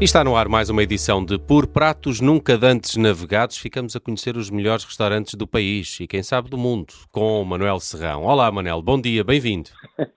[0.00, 3.58] E está no ar mais uma edição de Por Pratos Nunca Dantes Navegados.
[3.58, 7.44] Ficamos a conhecer os melhores restaurantes do país e, quem sabe, do mundo, com o
[7.44, 8.22] Manuel Serrão.
[8.22, 9.70] Olá, Manuel, bom dia, bem-vindo.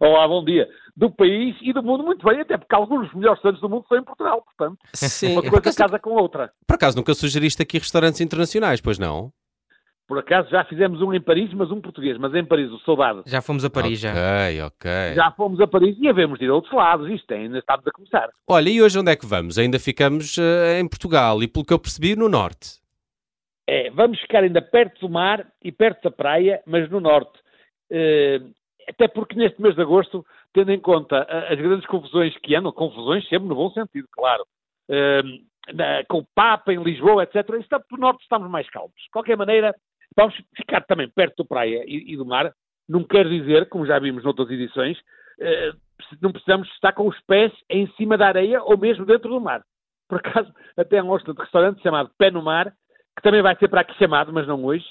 [0.00, 0.68] Olá, bom dia.
[0.96, 3.86] Do país e do mundo, muito bem, até porque alguns dos melhores restaurantes do mundo
[3.88, 6.50] são em Portugal, portanto, Sim, uma coisa casa com outra.
[6.66, 9.32] Por acaso nunca sugeriste aqui restaurantes internacionais, pois não?
[10.08, 13.22] Por acaso já fizemos um em Paris, mas um português, mas em Paris, o saudade.
[13.26, 14.10] Já fomos a Paris, já.
[14.10, 14.90] Ok, ok.
[15.14, 17.90] Já fomos a Paris e havemos de ir a outros lados, isto ainda estamos a
[17.90, 18.30] começar.
[18.48, 19.58] Olha, e hoje onde é que vamos?
[19.58, 22.78] Ainda ficamos eh, em Portugal e, pelo que eu percebi, no Norte.
[23.68, 27.38] É, vamos ficar ainda perto do mar e perto da praia, mas no norte.
[27.90, 28.40] Eh,
[28.88, 32.72] até porque neste mês de agosto, tendo em conta a- as grandes confusões que andam,
[32.72, 34.42] confusões sempre no bom sentido, claro,
[34.88, 35.20] eh,
[35.74, 38.94] na- com o Papa em Lisboa, etc., está, no norte estamos mais calmos.
[39.02, 39.74] De qualquer maneira,
[40.18, 42.52] vamos ficar também perto da praia e, e do mar.
[42.88, 44.98] Não quer dizer, como já vimos noutras edições,
[45.40, 45.70] eh,
[46.20, 49.62] não precisamos estar com os pés em cima da areia ou mesmo dentro do mar.
[50.08, 52.72] Por acaso, até há um de restaurante chamado Pé no Mar,
[53.16, 54.86] que também vai ser para aqui chamado, mas não hoje.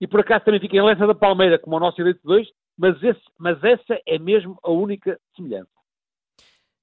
[0.00, 2.46] E por acaso também fica em Lessa da Palmeira, como o nosso Direito 2,
[2.76, 5.70] mas, esse, mas essa é mesmo a única semelhança.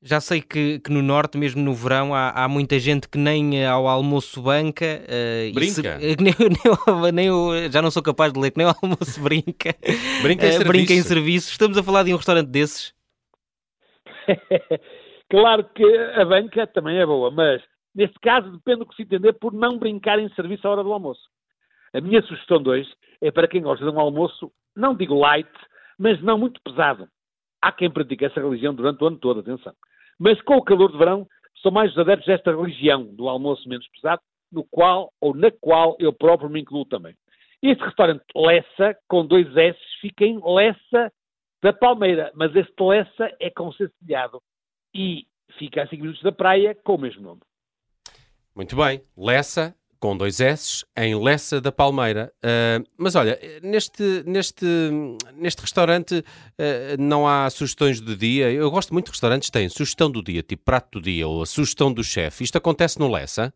[0.06, 3.62] Já sei que, que no Norte, mesmo no verão, há, há muita gente que nem
[3.62, 4.84] eh, ao almoço banca.
[5.08, 5.88] se- Brinca?
[6.02, 9.22] eh, nem, nem, nem o- já não sou capaz de ler que nem ao almoço
[9.22, 9.74] brinca.
[10.22, 10.68] Brinca em Eh, serviço.
[10.68, 11.52] brinca em serviço.
[11.52, 12.94] Estamos a falar de um restaurante desses.
[15.30, 17.62] claro que a banca também é boa, mas
[17.96, 20.92] neste caso depende do que se entender por não brincar em serviço à hora do
[20.92, 21.22] almoço.
[21.94, 22.90] A minha sugestão de hoje
[23.22, 25.50] é para quem gosta de um almoço, não digo light,
[25.98, 27.08] mas não muito pesado.
[27.62, 29.74] Há quem pratique essa religião durante o ano todo, atenção.
[30.19, 31.28] Mas com o calor de verão,
[31.61, 35.95] são mais os adeptos desta religião, do almoço menos pesado, no qual ou na qual
[36.00, 37.16] eu próprio me incluo também.
[37.61, 41.11] Este restaurante Lessa, com dois S, fica em Lessa
[41.61, 43.72] da Palmeira, mas este Lessa é com
[44.94, 45.25] e
[45.58, 47.41] fica a 5 minutos da praia com o mesmo nome.
[48.56, 49.01] Muito bem.
[49.18, 52.30] Lessa, com dois S, em Lessa da Palmeira.
[52.44, 54.66] Ah, mas olha, neste, neste,
[55.34, 56.22] neste restaurante
[56.59, 58.52] ah, não há sugestões do dia.
[58.52, 61.42] Eu gosto muito de restaurantes que têm sugestão do dia, tipo prato do dia ou
[61.42, 62.44] a sugestão do chefe.
[62.44, 63.53] Isto acontece no Lessa?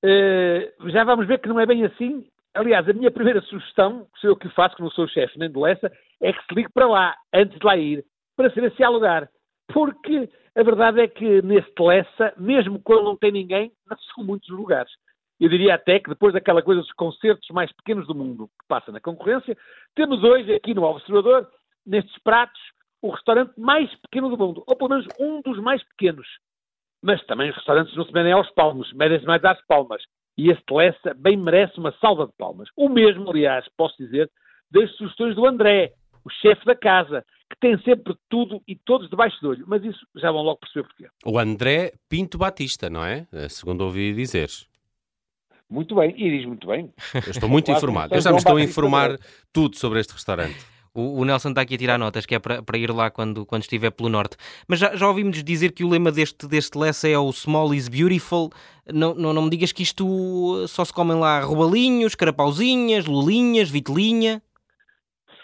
[0.00, 2.24] Eh, já vamos ver que não é bem assim.
[2.54, 5.50] Aliás, a minha primeira sugestão, que sou eu que faço, que não sou chefe nem
[5.50, 5.90] de Lessa,
[6.22, 8.04] é que se ligue para lá, antes de lá ir,
[8.36, 9.28] para saber se há lugar.
[9.72, 13.72] Porque a verdade é que neste Lessa, mesmo quando não tem ninguém,
[14.14, 14.90] são muitos lugares.
[15.38, 18.92] Eu diria até que depois daquela coisa dos concertos mais pequenos do mundo que passa
[18.92, 19.56] na concorrência,
[19.94, 21.48] temos hoje aqui no Observador,
[21.86, 22.60] nestes pratos,
[23.00, 26.26] o restaurante mais pequeno do mundo, ou pelo menos um dos mais pequenos.
[27.02, 30.02] Mas também os restaurantes não se medem aos palmos, medem-se mais às palmas.
[30.36, 32.68] E este Lessa bem merece uma salva de palmas.
[32.76, 34.30] O mesmo, aliás, posso dizer,
[34.70, 39.36] das sugestões do André, o chefe da casa, que tem sempre tudo e todos debaixo
[39.42, 39.64] do olho.
[39.66, 41.08] Mas isso já vão logo perceber porquê.
[41.24, 43.26] O André Pinto Batista, não é?
[43.32, 44.48] Eh, Segundo ouvi dizer.
[45.68, 46.92] Muito bem, e diz muito bem.
[47.14, 48.12] Eu estou muito informado.
[48.14, 49.18] um Eu já me estou a informar
[49.52, 50.58] tudo sobre este restaurante.
[50.92, 53.46] O, o Nelson está aqui a tirar notas, que é para, para ir lá quando,
[53.46, 54.36] quando estiver pelo Norte.
[54.66, 57.88] Mas já, já ouvimos dizer que o lema deste, deste Lessa é o Small is
[57.88, 58.50] Beautiful.
[58.92, 64.42] Não, não, não me digas que isto só se comem lá robalinhos, carapauzinhas, lulinhas, vitelinha.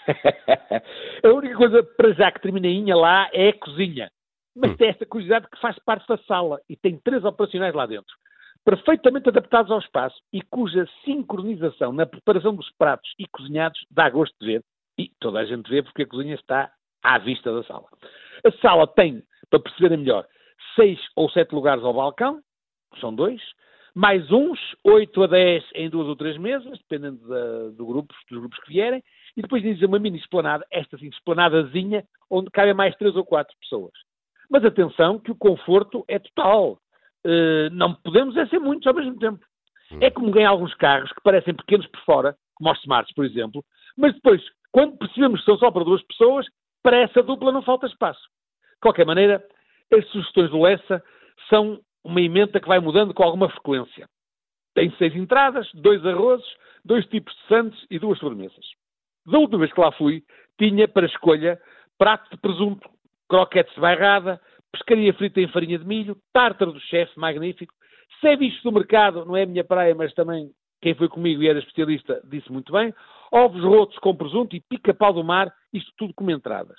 [1.24, 4.10] a única coisa para já que termina em inha lá é a cozinha.
[4.54, 4.76] Mas Hum.
[4.76, 8.14] tem esta curiosidade que faz parte da sala e tem três operacionais lá dentro,
[8.64, 14.34] perfeitamente adaptados ao espaço e cuja sincronização na preparação dos pratos e cozinhados dá gosto
[14.40, 14.62] de ver.
[14.98, 17.84] E toda a gente vê porque a cozinha está à vista da sala.
[18.44, 20.26] A sala tem, para perceberem melhor,
[20.74, 22.40] seis ou sete lugares ao balcão,
[22.98, 23.42] são dois,
[23.94, 28.38] mais uns, 8 a 10 em duas ou três mesas, dependendo da- do grupos, dos
[28.40, 29.02] grupos que vierem,
[29.36, 33.54] e depois diz uma mini esplanada, esta assim, esplanadazinha, onde cabem mais três ou quatro
[33.60, 33.92] pessoas.
[34.50, 36.78] Mas atenção que o conforto é total.
[37.24, 39.44] Eh, não podemos é ser muitos ao mesmo tempo.
[40.00, 43.64] É como em alguns carros que parecem pequenos por fora, como os Smarts, por exemplo,
[43.96, 46.46] mas depois, quando percebemos que são só para duas pessoas,
[46.82, 48.20] para essa dupla não falta espaço.
[48.74, 49.44] De qualquer maneira,
[49.92, 51.02] as sugestões do Lessa
[51.48, 54.08] são uma emenda que vai mudando com alguma frequência.
[54.74, 56.46] Tem seis entradas, dois arrozes,
[56.84, 58.64] dois tipos de sandes e duas sobremesas.
[59.26, 60.22] Da última vez que lá fui,
[60.58, 61.60] tinha para escolha
[61.98, 62.88] prato de presunto,
[63.28, 64.40] croquetes de bairrada,
[64.72, 67.74] pescaria frita em farinha de milho, tártaro do chefe, magnífico,
[68.20, 70.50] ceviche do mercado, não é a minha praia, mas também
[70.80, 72.94] quem foi comigo e era especialista disse muito bem,
[73.32, 76.78] ovos rotos com presunto e pica-pau do mar, isto tudo como entradas.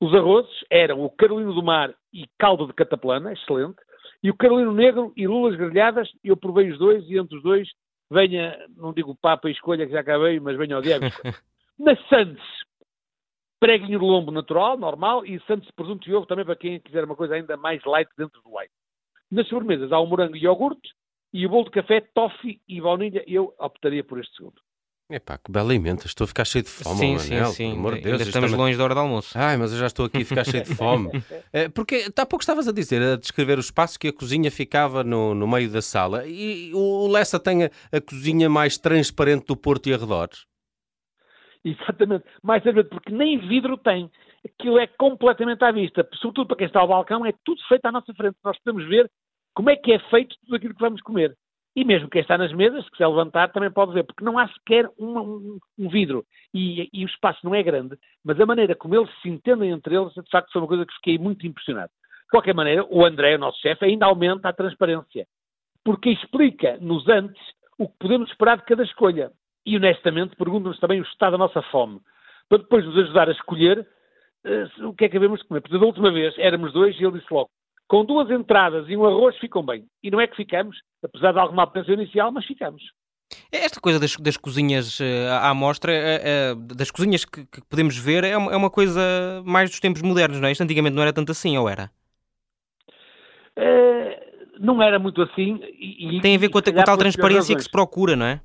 [0.00, 3.76] Os arrozes eram o carolino do mar e caldo de cataplana, excelente,
[4.22, 7.68] e o carolino negro e lulas grelhadas, eu provei os dois e entre os dois
[8.10, 11.04] venha, não digo o Papa e escolha que já acabei, mas venha ao Diego.
[11.78, 12.42] Nas Sandes,
[13.60, 17.04] preguinho de lombo natural, normal, e Santos de presunto e ovo também para quem quiser
[17.04, 18.70] uma coisa ainda mais light dentro do light.
[19.30, 20.90] Nas sobremesas há o morango e iogurte
[21.32, 23.24] e o bolo de café, toffee e baunilha.
[23.26, 24.60] Eu optaria por este segundo.
[25.10, 26.04] Epá, que bela emenda.
[26.06, 27.64] Estou a ficar cheio de fome, sim, Manel, sim, sim.
[27.70, 28.20] pelo amor de Deus.
[28.22, 29.36] estamos também- longe da hora do almoço.
[29.36, 31.10] Ai, mas eu já estou aqui a ficar cheio de fome.
[31.52, 35.04] Eh, Porque há pouco estavas a dizer, a descrever o espaço que a cozinha ficava
[35.04, 36.26] no, no meio da sala.
[36.26, 40.46] E o Lessa tem a, a cozinha mais transparente do Porto e arredores.
[42.04, 42.24] Exatamente.
[42.42, 44.10] Mais cerveja, porque nem vidro tem.
[44.44, 46.06] Aquilo é completamente à vista.
[46.14, 48.36] Sobretudo para quem está ao balcão, é tudo feito à nossa frente.
[48.44, 49.10] Nós podemos ver
[49.54, 51.34] como é que é feito tudo aquilo que vamos comer.
[51.76, 54.88] E mesmo quem está nas mesas, se levantar, também pode ver, porque não há sequer
[54.96, 56.24] uma- um, um vidro.
[56.52, 59.96] E, e o espaço não é grande, mas a maneira como eles se entendem entre
[59.96, 61.90] eles, de facto, foi uma coisa que fiquei muito impressionado.
[62.24, 65.26] De qualquer maneira, o André, o nosso chefe, ainda aumenta a transparência.
[65.84, 67.42] Porque explica-nos antes
[67.76, 69.32] o que podemos esperar de cada escolha.
[69.66, 72.00] E, honestamente, pergunta-nos também o estado da nossa fome,
[72.48, 73.86] para depois nos ajudar a escolher
[74.44, 75.60] se- o que é que devemos comer.
[75.62, 77.48] Porque da última vez éramos dois e ele disse logo,
[77.88, 79.86] com duas entradas e um arroz ficam bem.
[80.02, 82.82] E não é que ficamos, apesar de alguma apreensão inicial, mas ficamos.
[83.50, 88.22] Esta coisa das, das cozinhas eh, à amostra, eh, das cozinhas que, que podemos ver,
[88.22, 89.00] é uma, é uma coisa
[89.46, 90.52] mais dos tempos modernos, não é?
[90.52, 91.90] Isto antigamente não era tanto assim, ou era?
[94.58, 95.60] Não era muito assim.
[95.78, 98.40] E, Tem a ver com a, com a tal transparência que se procura, não é?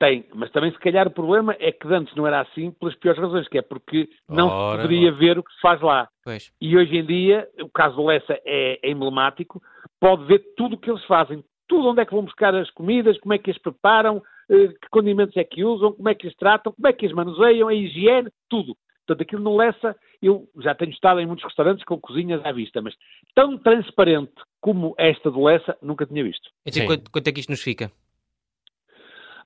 [0.00, 3.20] Tem, mas também se calhar o problema é que antes não era assim pelas piores
[3.20, 6.08] razões, que é porque não Ora, se poderia ver o que se faz lá.
[6.24, 6.50] Pois.
[6.58, 9.60] E hoje em dia, o caso do Lessa é, é emblemático,
[10.00, 13.20] pode ver tudo o que eles fazem, tudo onde é que vão buscar as comidas,
[13.20, 16.34] como é que as preparam, eh, que condimentos é que usam, como é que as
[16.34, 18.74] tratam, como é que as manuseiam, a higiene, tudo.
[19.06, 22.80] Portanto, aquilo no Lessa, eu já tenho estado em muitos restaurantes com cozinhas à vista,
[22.80, 22.94] mas
[23.34, 24.32] tão transparente
[24.62, 26.48] como esta do Lessa, nunca tinha visto.
[26.64, 27.92] Então, quanto, quanto é que isto nos fica?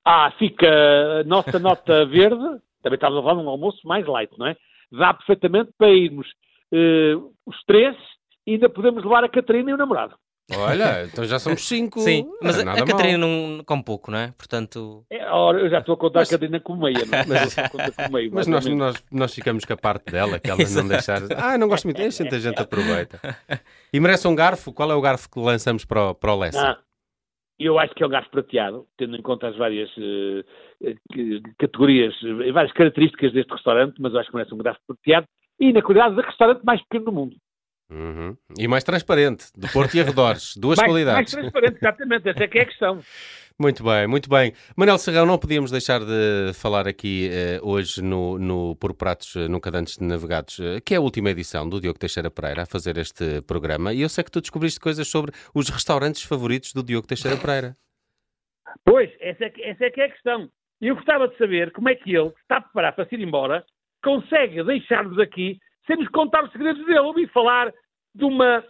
[0.05, 2.43] Ah, fica a nossa nota verde,
[2.83, 4.55] também estávamos a falar de um almoço mais light, não é?
[4.91, 6.27] Dá perfeitamente para irmos
[6.71, 7.15] eh,
[7.45, 7.95] os três
[8.45, 10.15] e ainda podemos levar a Catarina e o namorado.
[10.55, 11.99] Olha, então já somos cinco.
[12.01, 14.31] Sim, mas é a, a Catarina não come pouco, não é?
[14.37, 17.25] Portanto, É, ora, eu já estou a contar Mas- a Catarina com meia, não é?
[17.25, 20.87] Mas, com meio, Mas nós, nós, nós ficamos com a parte dela, que ela não
[20.87, 21.23] deixar.
[21.35, 21.97] Ah, não gosto muito.
[21.97, 23.19] Deixa a gente aproveita.
[23.91, 24.71] E merece um garfo?
[24.71, 26.61] Qual é o garfo que lançamos para o, para o Lessa?
[26.61, 26.77] Ah,
[27.59, 29.89] eu acho que é um garfo prateado, tendo em conta as várias
[31.11, 32.13] que- categorias,
[32.53, 35.27] várias características deste restaurante, mas eu acho que merece um garfo prateado
[35.59, 37.35] e na qualidade do restaurante mais pequeno do mundo.
[37.91, 38.35] Uhum.
[38.57, 40.55] E mais transparente, do Porto e arredores.
[40.57, 41.33] Duas mais, qualidades.
[41.33, 42.99] mais transparente, exatamente, essa é que é a questão.
[43.57, 44.51] Muito bem, muito bem.
[44.75, 49.47] Manel Serrão, não podíamos deixar de falar aqui eh, hoje no, no Por Pratos eh,
[49.47, 52.97] Nunca Dantes Navegados, eh, que é a última edição do Diogo Teixeira Pereira a fazer
[52.97, 53.93] este programa.
[53.93, 57.73] E eu sei que tu descobriste coisas sobre os restaurantes favoritos do Diogo Teixeira Pereira.
[58.83, 60.49] Pois, essa é, que- essa é que é a questão.
[60.81, 63.15] E eu gostava de saber como é que ele, que está a preparar para se
[63.15, 63.65] ir embora,
[64.03, 66.99] consegue deixar-nos aqui sem nos contar os segredos dele.
[66.99, 67.71] Ouvi falar
[68.13, 68.63] de, uma,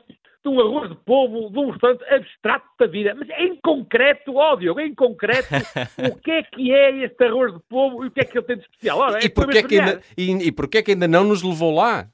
[0.44, 3.16] de um arroz de polvo, de um restaurante abstrato da vida.
[3.16, 5.50] Mas em concreto, ó Diogo, em concreto,
[6.12, 8.46] o que é que é este arroz de polvo e o que é que ele
[8.46, 9.00] tem de especial?
[9.00, 11.74] Ora, e, é para porquê que ainda, e, e porquê que ainda não nos levou
[11.74, 12.08] lá?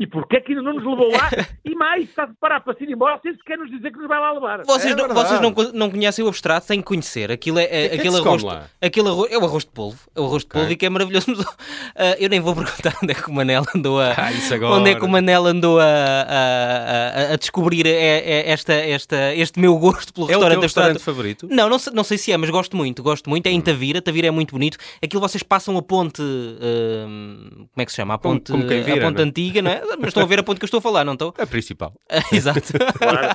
[0.00, 1.28] E porquê é que ainda não nos levou lá?
[1.62, 4.08] E mais, está a preparar para se ir embora sem sequer nos dizer que nos
[4.08, 4.62] vai lá levar.
[4.64, 7.30] vocês, É não, vocês não, não conhecem o abstrato, têm que conhecer.
[7.30, 8.42] Aquilo é, é- é aquele, arroz,
[8.80, 9.30] aquele arroz.
[9.30, 9.98] É o arroz de polvo.
[10.16, 11.26] É o arroz de polvo e que é maravilhoso.
[11.28, 11.46] Mas,
[11.96, 14.14] ah, eu nem vou perguntar onde é que o Manel andou a.
[14.16, 14.74] Ah, isso agora.
[14.74, 19.34] Onde é que o Manel andou a, a, a- a descobrir é- é esta, esta,
[19.34, 20.92] este meu gosto pelo É o restaurante abstrato?
[20.94, 21.46] restaurante favorito?
[21.50, 23.46] Não, não sei, não sei se é, mas gosto muito, gosto muito.
[23.46, 23.50] Hum.
[23.50, 24.76] É em Tavira, Tavira é muito bonito.
[25.02, 26.20] Aquilo vocês passam a ponte.
[26.22, 28.14] hum, como é que se chama?
[28.14, 29.28] A Como- ponte, como quem vira, a ponte não é?
[29.28, 29.82] antiga, não é?
[29.98, 31.32] Mas estão a ver a ponte que eu estou a falar, não estão?
[31.38, 31.92] A principal.
[32.32, 32.60] Exato.
[32.98, 33.28] Claro.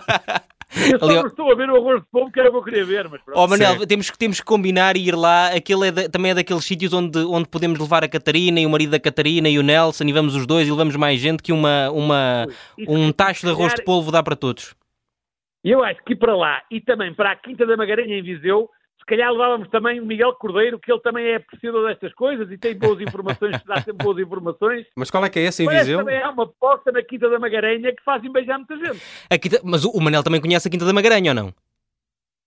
[0.92, 2.64] Eu só não estou a ver o arroz de polvo que era o que eu
[2.64, 3.38] queria ver, mas pronto.
[3.38, 3.88] Ó Manel, Sim.
[3.88, 5.48] temos, que- temos que combinar e ir lá.
[5.50, 8.70] Aquele é da- também é daqueles sítios onde, onde podemos levar a Catarina e o
[8.70, 11.54] marido da Catarina e o Nelson e vamos os dois e levamos mais gente que
[11.54, 12.48] uma, uma,
[12.88, 14.76] um tacho de arroz de polvo dá para todos.
[15.64, 18.70] Eu acho que ir para lá e também para a Quinta da Magaranha em Viseu,
[19.08, 22.58] se calhar levávamos também o Miguel Cordeiro, que ele também é apreciador destas coisas e
[22.58, 24.88] tem boas informações, dá sempre boas informações.
[24.96, 26.00] Mas qual é que é esse em Parece Viseu?
[26.00, 29.00] também há uma posta na Quinta da Magaranha que faz beijar muita gente.
[29.30, 31.54] A Quinta- mas o, Manel também conhece a Quinta da Magaranha ou não?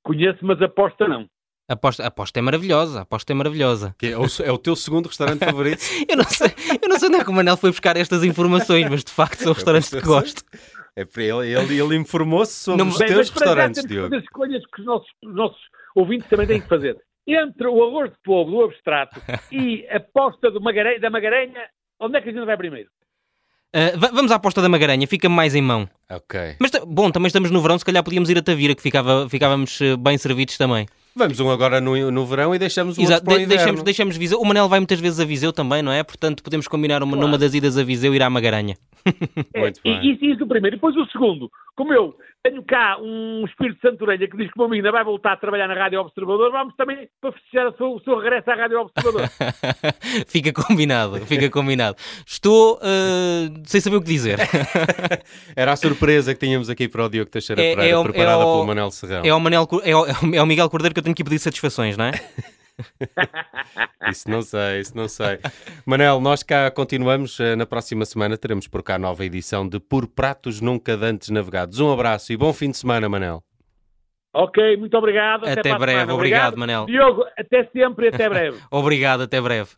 [0.02, 1.28] Conheço, mas aposta não.
[1.68, 3.94] A aposta, aposta é maravilhosa, a aposta é maravilhosa.
[4.02, 5.82] É, o, é o teu segundo restaurante favorito?
[6.08, 6.48] Eu não, sei,
[6.82, 9.38] eu não sei onde é que o Manel foi buscar estas informações, mas de facto
[9.40, 10.42] são restaurantes que gosto.
[10.96, 14.08] É para ele, ele, ele informou-se sobre Não- os Bem, teus mas restaurantes, Diogo.
[14.08, 15.60] fazer escolhas que os nossos, os nossos
[16.00, 16.96] ouvintes também têm que fazer.
[17.26, 19.20] Entre o arroz de polvo do abstrato
[19.52, 21.68] e a posta do Magaranha, da Magaranha,
[22.00, 22.88] onde é que a gente vai primeiro?
[23.98, 25.86] Va- vamos à aposta da Magaranha, fica mais em mão.
[26.10, 26.56] Ok.
[26.58, 29.78] Mas, bom, também estamos no verão, se calhar podíamos ir a Tavira, que ficava, ficávamos
[29.82, 30.86] eh, bem servidos também.
[31.18, 34.16] Vamos um agora no, no verão e deixamos o Exato, outro para o deixamos, deixamos
[34.16, 34.40] Viseu.
[34.40, 36.02] O Manel vai muitas vezes a Viseu também, não é?
[36.02, 38.76] Portanto, podemos combinar uma, numa das idas a Viseu ir à Magaranha.
[39.54, 40.12] É, Muito e- bem.
[40.12, 40.74] Isso, isso o primeiro.
[40.74, 41.50] E depois o segundo.
[41.74, 45.02] Como eu tenho cá um espírito de Santorelha que diz que o meu ainda vai
[45.02, 48.50] voltar a trabalhar na Rádio Observador, vamos também para festejar o seu, o seu regresso
[48.50, 49.30] à Rádio Observador.
[50.26, 51.96] fica combinado, fica combinado.
[52.26, 54.38] Estou eh, sem saber o que dizer.
[55.56, 58.42] Era a surpresa que tínhamos aqui para o Diogo Teixeira É- Pereira, é o- preparada
[58.42, 59.22] é o- pelo Manel Serrão.
[59.24, 61.96] É o, Manel, é, o, é o Miguel Cordeiro que eu tenho que pedir satisfações,
[61.96, 62.12] não é?
[64.10, 65.40] Isso não sei, isso não sei.
[65.84, 67.40] Manel, nós cá continuamos.
[67.40, 71.80] eh, Na próxima semana teremos por cá nova edição de Por Pratos Nunca Dantes Navegados.
[71.80, 73.42] Um abraço e bom fim de semana, Manel.
[74.32, 75.44] ok, muito obrigado.
[75.44, 75.98] Até para a breve.
[75.98, 76.14] semana.
[76.14, 76.86] Obrigado, Manel.
[76.86, 78.58] Diogo, até sempre e até breve.
[78.70, 79.70] Obrigado, até breve.